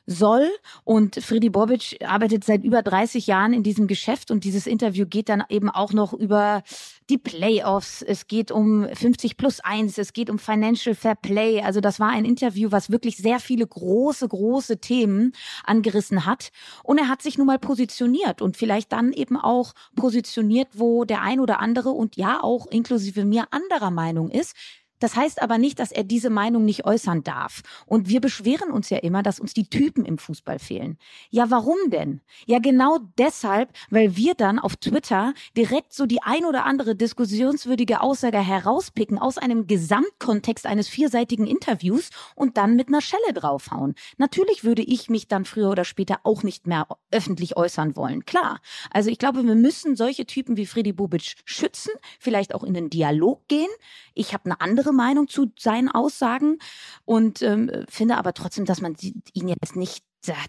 soll. 0.06 0.50
Und 0.84 1.16
Freddy 1.16 1.50
Bobic 1.50 1.98
arbeitet 2.04 2.44
seit 2.44 2.64
über 2.64 2.82
30 2.82 3.26
Jahren 3.26 3.52
in 3.52 3.62
diesem 3.62 3.86
Geschäft 3.86 4.30
und 4.30 4.44
dieses 4.44 4.66
Interview 4.66 5.06
geht 5.06 5.28
dann 5.28 5.44
eben 5.48 5.70
auch 5.70 5.92
noch 5.92 6.12
über 6.12 6.62
die 7.10 7.18
Playoffs. 7.18 8.02
Es 8.02 8.26
geht 8.26 8.50
um 8.50 8.86
50 8.92 9.36
plus 9.36 9.60
1, 9.60 9.98
es 9.98 10.12
geht 10.12 10.30
um 10.30 10.38
Financial 10.38 10.94
Fair 10.94 11.14
Play. 11.14 11.60
Also 11.60 11.80
das 11.80 12.00
war 12.00 12.10
ein 12.10 12.24
Interview, 12.24 12.70
was 12.72 12.90
wirklich 12.90 13.16
sehr 13.16 13.40
viele 13.40 13.66
große, 13.66 14.28
große 14.28 14.78
Themen 14.78 15.32
angerissen 15.64 16.26
hat. 16.26 16.50
Und 16.82 16.98
er 16.98 17.08
hat 17.08 17.22
sich 17.22 17.38
nun 17.38 17.46
mal 17.46 17.58
positioniert 17.58 18.42
und 18.42 18.56
vielleicht 18.56 18.92
dann 18.92 19.12
eben 19.12 19.36
auch 19.36 19.72
positioniert, 19.96 20.68
wo 20.74 21.04
der 21.04 21.22
ein 21.22 21.40
oder 21.40 21.60
andere 21.60 21.90
und 21.90 22.16
ja 22.16 22.42
auch 22.42 22.66
inklusive 22.66 23.24
mir 23.24 23.46
anderer 23.50 23.90
Meinung 23.90 24.30
ist. 24.30 24.54
Das 25.00 25.16
heißt 25.16 25.42
aber 25.42 25.58
nicht, 25.58 25.78
dass 25.78 25.92
er 25.92 26.04
diese 26.04 26.30
Meinung 26.30 26.64
nicht 26.64 26.84
äußern 26.84 27.22
darf. 27.22 27.62
Und 27.86 28.08
wir 28.08 28.20
beschweren 28.20 28.70
uns 28.70 28.90
ja 28.90 28.98
immer, 28.98 29.22
dass 29.22 29.40
uns 29.40 29.54
die 29.54 29.68
Typen 29.68 30.04
im 30.04 30.18
Fußball 30.18 30.58
fehlen. 30.58 30.98
Ja, 31.30 31.50
warum 31.50 31.76
denn? 31.88 32.20
Ja, 32.46 32.58
genau 32.58 32.98
deshalb, 33.18 33.70
weil 33.90 34.16
wir 34.16 34.34
dann 34.34 34.58
auf 34.58 34.76
Twitter 34.76 35.34
direkt 35.56 35.92
so 35.92 36.06
die 36.06 36.22
ein 36.22 36.44
oder 36.44 36.64
andere 36.64 36.94
diskussionswürdige 36.94 38.00
Aussage 38.00 38.38
herauspicken 38.38 39.18
aus 39.18 39.38
einem 39.38 39.66
Gesamtkontext 39.66 40.66
eines 40.66 40.88
vierseitigen 40.88 41.46
Interviews 41.46 42.10
und 42.34 42.56
dann 42.56 42.76
mit 42.76 42.88
einer 42.88 43.00
Schelle 43.00 43.32
draufhauen. 43.34 43.94
Natürlich 44.16 44.64
würde 44.64 44.82
ich 44.82 45.10
mich 45.10 45.28
dann 45.28 45.44
früher 45.44 45.70
oder 45.70 45.84
später 45.84 46.20
auch 46.24 46.42
nicht 46.42 46.66
mehr 46.66 46.86
öffentlich 47.10 47.56
äußern 47.56 47.96
wollen. 47.96 48.24
Klar. 48.24 48.60
Also 48.90 49.10
ich 49.10 49.18
glaube, 49.18 49.44
wir 49.44 49.54
müssen 49.54 49.96
solche 49.96 50.26
Typen 50.26 50.56
wie 50.56 50.66
Freddy 50.66 50.92
Bubic 50.92 51.34
schützen, 51.44 51.92
vielleicht 52.18 52.54
auch 52.54 52.64
in 52.64 52.74
den 52.74 52.90
Dialog 52.90 53.46
gehen. 53.48 53.68
Ich 54.14 54.32
habe 54.32 54.44
eine 54.46 54.60
andere 54.60 54.83
Meinung 54.92 55.28
zu 55.28 55.52
seinen 55.58 55.88
Aussagen 55.90 56.58
und 57.04 57.42
ähm, 57.42 57.70
finde 57.88 58.16
aber 58.16 58.34
trotzdem, 58.34 58.64
dass 58.64 58.80
man 58.80 58.96
ihn 59.00 59.48
jetzt 59.48 59.76
nicht 59.76 60.04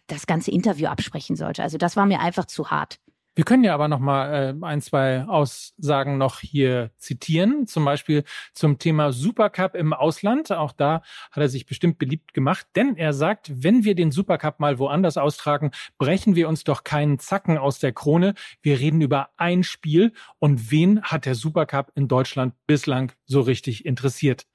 das 0.07 0.25
ganze 0.25 0.51
Interview 0.51 0.87
absprechen 0.87 1.35
sollte. 1.35 1.61
Also 1.61 1.77
das 1.77 1.95
war 1.95 2.05
mir 2.05 2.19
einfach 2.19 2.45
zu 2.45 2.71
hart. 2.71 2.99
Wir 3.35 3.43
können 3.43 3.65
ja 3.65 3.73
aber 3.73 3.89
noch 3.89 3.99
mal 3.99 4.55
äh, 4.61 4.65
ein, 4.65 4.81
zwei 4.81 5.25
Aussagen 5.25 6.17
noch 6.17 6.39
hier 6.39 6.91
zitieren. 6.97 7.67
Zum 7.67 7.83
Beispiel 7.83 8.23
zum 8.53 8.79
Thema 8.79 9.11
Supercup 9.11 9.75
im 9.75 9.91
Ausland. 9.91 10.53
Auch 10.53 10.71
da 10.71 11.01
hat 11.31 11.41
er 11.41 11.49
sich 11.49 11.65
bestimmt 11.65 11.97
beliebt 11.97 12.33
gemacht, 12.33 12.65
denn 12.77 12.95
er 12.95 13.11
sagt, 13.11 13.51
wenn 13.53 13.83
wir 13.83 13.93
den 13.93 14.11
Supercup 14.11 14.61
mal 14.61 14.79
woanders 14.79 15.17
austragen, 15.17 15.71
brechen 15.97 16.35
wir 16.35 16.47
uns 16.47 16.63
doch 16.63 16.85
keinen 16.85 17.19
Zacken 17.19 17.57
aus 17.57 17.79
der 17.79 17.91
Krone. 17.91 18.35
Wir 18.61 18.79
reden 18.79 19.01
über 19.01 19.29
ein 19.35 19.63
Spiel 19.63 20.13
und 20.39 20.71
wen 20.71 21.01
hat 21.01 21.25
der 21.25 21.35
Supercup 21.35 21.91
in 21.95 22.07
Deutschland 22.07 22.53
bislang 22.67 23.11
so 23.25 23.41
richtig 23.41 23.85
interessiert? 23.85 24.47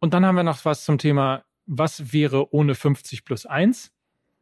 Und 0.00 0.14
dann 0.14 0.24
haben 0.24 0.36
wir 0.36 0.42
noch 0.42 0.64
was 0.64 0.84
zum 0.84 0.96
Thema, 0.96 1.44
was 1.66 2.14
wäre 2.14 2.54
ohne 2.54 2.74
50 2.74 3.26
plus 3.26 3.44
1? 3.44 3.92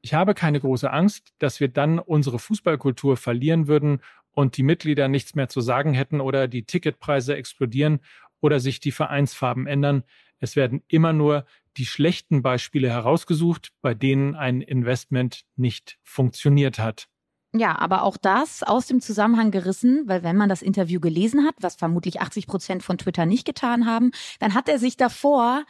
Ich 0.06 0.14
habe 0.14 0.34
keine 0.34 0.60
große 0.60 0.88
Angst, 0.88 1.32
dass 1.40 1.58
wir 1.58 1.66
dann 1.66 1.98
unsere 1.98 2.38
Fußballkultur 2.38 3.16
verlieren 3.16 3.66
würden 3.66 4.02
und 4.30 4.56
die 4.56 4.62
Mitglieder 4.62 5.08
nichts 5.08 5.34
mehr 5.34 5.48
zu 5.48 5.60
sagen 5.60 5.94
hätten 5.94 6.20
oder 6.20 6.46
die 6.46 6.62
Ticketpreise 6.62 7.34
explodieren 7.34 7.98
oder 8.40 8.60
sich 8.60 8.78
die 8.78 8.92
Vereinsfarben 8.92 9.66
ändern. 9.66 10.04
Es 10.38 10.54
werden 10.54 10.84
immer 10.86 11.12
nur 11.12 11.44
die 11.76 11.86
schlechten 11.86 12.40
Beispiele 12.40 12.88
herausgesucht, 12.88 13.72
bei 13.82 13.94
denen 13.94 14.36
ein 14.36 14.60
Investment 14.60 15.42
nicht 15.56 15.98
funktioniert 16.04 16.78
hat. 16.78 17.08
Ja, 17.52 17.76
aber 17.76 18.04
auch 18.04 18.16
das 18.16 18.62
aus 18.62 18.86
dem 18.86 19.00
Zusammenhang 19.00 19.50
gerissen, 19.50 20.04
weil 20.06 20.22
wenn 20.22 20.36
man 20.36 20.48
das 20.48 20.62
Interview 20.62 21.00
gelesen 21.00 21.44
hat, 21.44 21.56
was 21.60 21.74
vermutlich 21.74 22.20
80 22.20 22.46
Prozent 22.46 22.82
von 22.84 22.96
Twitter 22.96 23.26
nicht 23.26 23.44
getan 23.44 23.86
haben, 23.86 24.12
dann 24.38 24.54
hat 24.54 24.68
er 24.68 24.78
sich 24.78 24.96
davor 24.96 25.64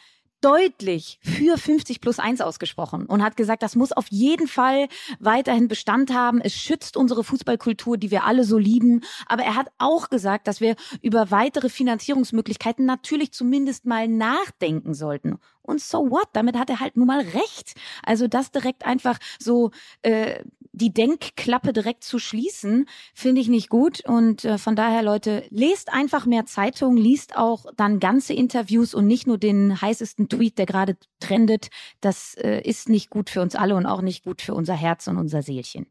deutlich 0.46 1.18
für 1.22 1.58
50 1.58 2.00
plus 2.00 2.20
1 2.20 2.40
ausgesprochen 2.40 3.06
und 3.06 3.20
hat 3.20 3.36
gesagt, 3.36 3.64
das 3.64 3.74
muss 3.74 3.90
auf 3.90 4.06
jeden 4.10 4.46
Fall 4.46 4.86
weiterhin 5.18 5.66
Bestand 5.66 6.14
haben. 6.14 6.40
Es 6.40 6.54
schützt 6.54 6.96
unsere 6.96 7.24
Fußballkultur, 7.24 7.96
die 7.96 8.12
wir 8.12 8.22
alle 8.22 8.44
so 8.44 8.56
lieben. 8.56 9.02
Aber 9.26 9.42
er 9.42 9.56
hat 9.56 9.66
auch 9.78 10.08
gesagt, 10.08 10.46
dass 10.46 10.60
wir 10.60 10.76
über 11.02 11.32
weitere 11.32 11.68
Finanzierungsmöglichkeiten 11.68 12.86
natürlich 12.86 13.32
zumindest 13.32 13.86
mal 13.86 14.06
nachdenken 14.06 14.94
sollten. 14.94 15.40
Und 15.62 15.80
so 15.80 16.12
what? 16.12 16.28
Damit 16.32 16.56
hat 16.56 16.70
er 16.70 16.78
halt 16.78 16.96
nun 16.96 17.08
mal 17.08 17.22
recht. 17.22 17.74
Also 18.04 18.28
das 18.28 18.52
direkt 18.52 18.86
einfach 18.86 19.18
so 19.40 19.72
äh, 20.02 20.44
die 20.76 20.92
Denkklappe 20.92 21.72
direkt 21.72 22.04
zu 22.04 22.18
schließen, 22.18 22.86
finde 23.14 23.40
ich 23.40 23.48
nicht 23.48 23.68
gut. 23.68 24.04
Und 24.06 24.44
äh, 24.44 24.58
von 24.58 24.76
daher, 24.76 25.02
Leute, 25.02 25.44
lest 25.50 25.92
einfach 25.92 26.26
mehr 26.26 26.44
Zeitung, 26.46 26.96
liest 26.96 27.36
auch 27.36 27.66
dann 27.76 27.98
ganze 27.98 28.34
Interviews 28.34 28.94
und 28.94 29.06
nicht 29.06 29.26
nur 29.26 29.38
den 29.38 29.80
heißesten 29.80 30.28
Tweet, 30.28 30.58
der 30.58 30.66
gerade 30.66 30.96
trendet. 31.18 31.68
Das 32.00 32.34
äh, 32.34 32.60
ist 32.60 32.88
nicht 32.88 33.10
gut 33.10 33.30
für 33.30 33.40
uns 33.40 33.54
alle 33.54 33.74
und 33.74 33.86
auch 33.86 34.02
nicht 34.02 34.24
gut 34.24 34.42
für 34.42 34.54
unser 34.54 34.74
Herz 34.74 35.06
und 35.06 35.16
unser 35.16 35.42
Seelchen. 35.42 35.86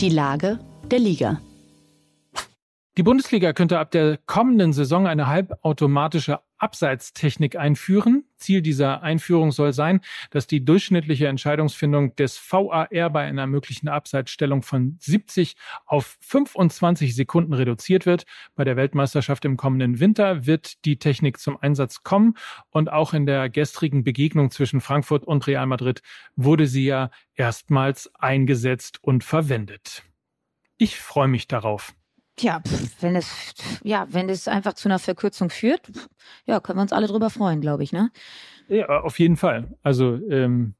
Die 0.00 0.10
Lage 0.10 0.58
der 0.90 0.98
Liga. 0.98 1.40
Die 2.98 3.02
Bundesliga 3.02 3.54
könnte 3.54 3.78
ab 3.78 3.90
der 3.90 4.18
kommenden 4.26 4.74
Saison 4.74 5.06
eine 5.06 5.26
halbautomatische 5.26 6.40
Abseitstechnik 6.58 7.56
einführen. 7.56 8.24
Ziel 8.36 8.60
dieser 8.60 9.02
Einführung 9.02 9.50
soll 9.50 9.72
sein, 9.72 10.02
dass 10.30 10.46
die 10.46 10.62
durchschnittliche 10.62 11.26
Entscheidungsfindung 11.26 12.14
des 12.16 12.36
VAR 12.36 12.88
bei 12.90 13.22
einer 13.22 13.46
möglichen 13.46 13.88
Abseitsstellung 13.88 14.60
von 14.60 14.98
70 15.00 15.56
auf 15.86 16.18
25 16.20 17.16
Sekunden 17.16 17.54
reduziert 17.54 18.04
wird. 18.04 18.26
Bei 18.56 18.64
der 18.64 18.76
Weltmeisterschaft 18.76 19.46
im 19.46 19.56
kommenden 19.56 19.98
Winter 19.98 20.44
wird 20.44 20.84
die 20.84 20.98
Technik 20.98 21.38
zum 21.38 21.56
Einsatz 21.56 22.02
kommen 22.02 22.34
und 22.68 22.92
auch 22.92 23.14
in 23.14 23.24
der 23.24 23.48
gestrigen 23.48 24.04
Begegnung 24.04 24.50
zwischen 24.50 24.82
Frankfurt 24.82 25.24
und 25.24 25.46
Real 25.46 25.66
Madrid 25.66 26.02
wurde 26.36 26.66
sie 26.66 26.84
ja 26.84 27.10
erstmals 27.36 28.14
eingesetzt 28.16 28.98
und 29.02 29.24
verwendet. 29.24 30.02
Ich 30.76 31.00
freue 31.00 31.28
mich 31.28 31.48
darauf. 31.48 31.94
Tja, 32.36 32.62
wenn 33.00 33.14
es, 33.14 33.54
ja, 33.82 34.06
wenn 34.10 34.28
es 34.28 34.48
einfach 34.48 34.72
zu 34.72 34.88
einer 34.88 34.98
Verkürzung 34.98 35.50
führt, 35.50 35.90
ja, 36.46 36.60
können 36.60 36.78
wir 36.78 36.82
uns 36.82 36.92
alle 36.92 37.06
drüber 37.06 37.30
freuen, 37.30 37.60
glaube 37.60 37.82
ich, 37.82 37.92
ne? 37.92 38.10
Ja, 38.68 39.00
auf 39.02 39.18
jeden 39.18 39.36
Fall. 39.36 39.76
Also 39.82 40.14
ähm, 40.30 40.74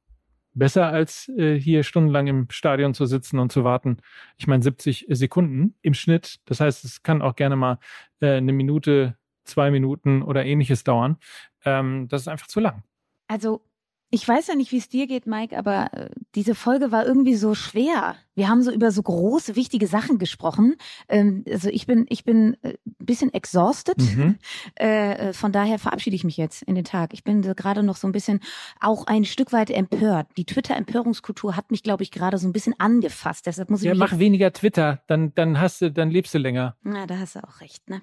besser 0.54 0.88
als 0.88 1.28
äh, 1.28 1.58
hier 1.58 1.82
stundenlang 1.82 2.26
im 2.26 2.46
Stadion 2.50 2.94
zu 2.94 3.06
sitzen 3.06 3.38
und 3.38 3.52
zu 3.52 3.64
warten. 3.64 3.98
Ich 4.38 4.46
meine 4.46 4.62
70 4.62 5.06
Sekunden 5.10 5.74
im 5.82 5.94
Schnitt. 5.94 6.40
Das 6.46 6.60
heißt, 6.60 6.84
es 6.84 7.02
kann 7.02 7.22
auch 7.22 7.36
gerne 7.36 7.56
mal 7.56 7.78
äh, 8.20 8.36
eine 8.36 8.52
Minute, 8.52 9.16
zwei 9.44 9.70
Minuten 9.70 10.22
oder 10.22 10.44
ähnliches 10.44 10.84
dauern. 10.84 11.18
Ähm, 11.64 12.08
das 12.08 12.22
ist 12.22 12.28
einfach 12.28 12.46
zu 12.46 12.60
lang. 12.60 12.82
Also 13.28 13.64
ich 14.14 14.28
weiß 14.28 14.48
ja 14.48 14.54
nicht, 14.54 14.72
wie 14.72 14.76
es 14.76 14.90
dir 14.90 15.06
geht, 15.06 15.26
Mike, 15.26 15.56
aber 15.56 15.88
äh, 15.94 16.10
diese 16.34 16.54
Folge 16.54 16.92
war 16.92 17.06
irgendwie 17.06 17.34
so 17.34 17.54
schwer. 17.54 18.16
Wir 18.34 18.46
haben 18.46 18.62
so 18.62 18.70
über 18.70 18.90
so 18.90 19.02
große, 19.02 19.56
wichtige 19.56 19.86
Sachen 19.86 20.18
gesprochen. 20.18 20.76
Ähm, 21.08 21.44
also 21.50 21.70
ich 21.70 21.86
bin, 21.86 22.04
ich 22.10 22.22
bin 22.22 22.58
ein 22.62 22.72
äh, 22.72 22.74
bisschen 22.98 23.32
exhausted. 23.32 23.98
Mhm. 23.98 24.38
Äh, 24.74 25.32
von 25.32 25.52
daher 25.52 25.78
verabschiede 25.78 26.16
ich 26.16 26.24
mich 26.24 26.36
jetzt 26.36 26.62
in 26.62 26.74
den 26.74 26.84
Tag. 26.84 27.12
Ich 27.14 27.24
bin 27.24 27.42
gerade 27.42 27.82
noch 27.82 27.96
so 27.96 28.08
ein 28.08 28.12
bisschen 28.12 28.40
auch 28.80 29.06
ein 29.06 29.24
Stück 29.24 29.52
weit 29.52 29.70
empört. 29.70 30.28
Die 30.36 30.44
Twitter-Empörungskultur 30.44 31.56
hat 31.56 31.70
mich, 31.70 31.82
glaube 31.82 32.02
ich, 32.02 32.10
gerade 32.10 32.38
so 32.38 32.48
ein 32.48 32.52
bisschen 32.52 32.74
angefasst. 32.78 33.46
Deshalb 33.46 33.70
muss 33.70 33.80
ich 33.82 33.86
ja, 33.86 33.94
mach 33.94 34.18
weniger 34.18 34.52
Twitter, 34.52 35.02
dann, 35.06 35.34
dann 35.34 35.60
hast 35.60 35.82
du, 35.82 35.90
dann 35.90 36.10
lebst 36.10 36.34
du 36.34 36.38
länger. 36.38 36.76
Na, 36.82 37.06
da 37.06 37.18
hast 37.18 37.36
du 37.36 37.44
auch 37.44 37.60
recht, 37.60 37.88
ne? 37.88 38.02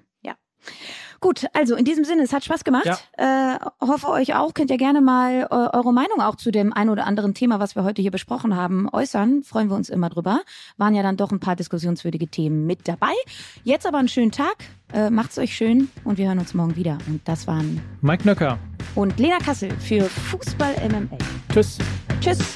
Gut, 1.21 1.45
also 1.53 1.75
in 1.75 1.83
diesem 1.83 2.05
Sinne, 2.05 2.23
es 2.23 2.31
hat 2.31 2.45
Spaß 2.45 2.63
gemacht. 2.63 2.85
Ja. 2.85 3.55
Äh, 3.55 3.59
hoffe 3.81 4.07
euch 4.09 4.35
auch. 4.35 4.53
Könnt 4.53 4.71
ihr 4.71 4.77
gerne 4.77 5.01
mal 5.01 5.47
äh, 5.51 5.77
eure 5.77 5.93
Meinung 5.93 6.21
auch 6.21 6.35
zu 6.35 6.51
dem 6.51 6.71
ein 6.71 6.89
oder 6.89 7.05
anderen 7.05 7.33
Thema, 7.33 7.59
was 7.59 7.75
wir 7.75 7.83
heute 7.83 8.01
hier 8.01 8.11
besprochen 8.11 8.55
haben, 8.55 8.87
äußern. 8.91 9.43
Freuen 9.43 9.69
wir 9.69 9.75
uns 9.75 9.89
immer 9.89 10.09
drüber. 10.09 10.41
Waren 10.77 10.95
ja 10.95 11.03
dann 11.03 11.17
doch 11.17 11.31
ein 11.31 11.39
paar 11.39 11.55
diskussionswürdige 11.55 12.27
Themen 12.27 12.65
mit 12.65 12.87
dabei. 12.87 13.11
Jetzt 13.63 13.85
aber 13.85 13.97
einen 13.97 14.07
schönen 14.07 14.31
Tag. 14.31 14.55
Äh, 14.93 15.09
macht's 15.09 15.37
euch 15.37 15.55
schön 15.55 15.89
und 16.05 16.17
wir 16.17 16.27
hören 16.27 16.39
uns 16.39 16.53
morgen 16.53 16.75
wieder. 16.75 16.97
Und 17.07 17.21
das 17.27 17.47
waren 17.47 17.81
Mike 18.01 18.25
Nöcker 18.25 18.57
und 18.95 19.19
Lena 19.19 19.37
Kassel 19.39 19.71
für 19.79 20.03
Fußball 20.03 20.75
MML. 20.89 21.17
Tschüss. 21.51 21.77
Tschüss. 22.21 22.55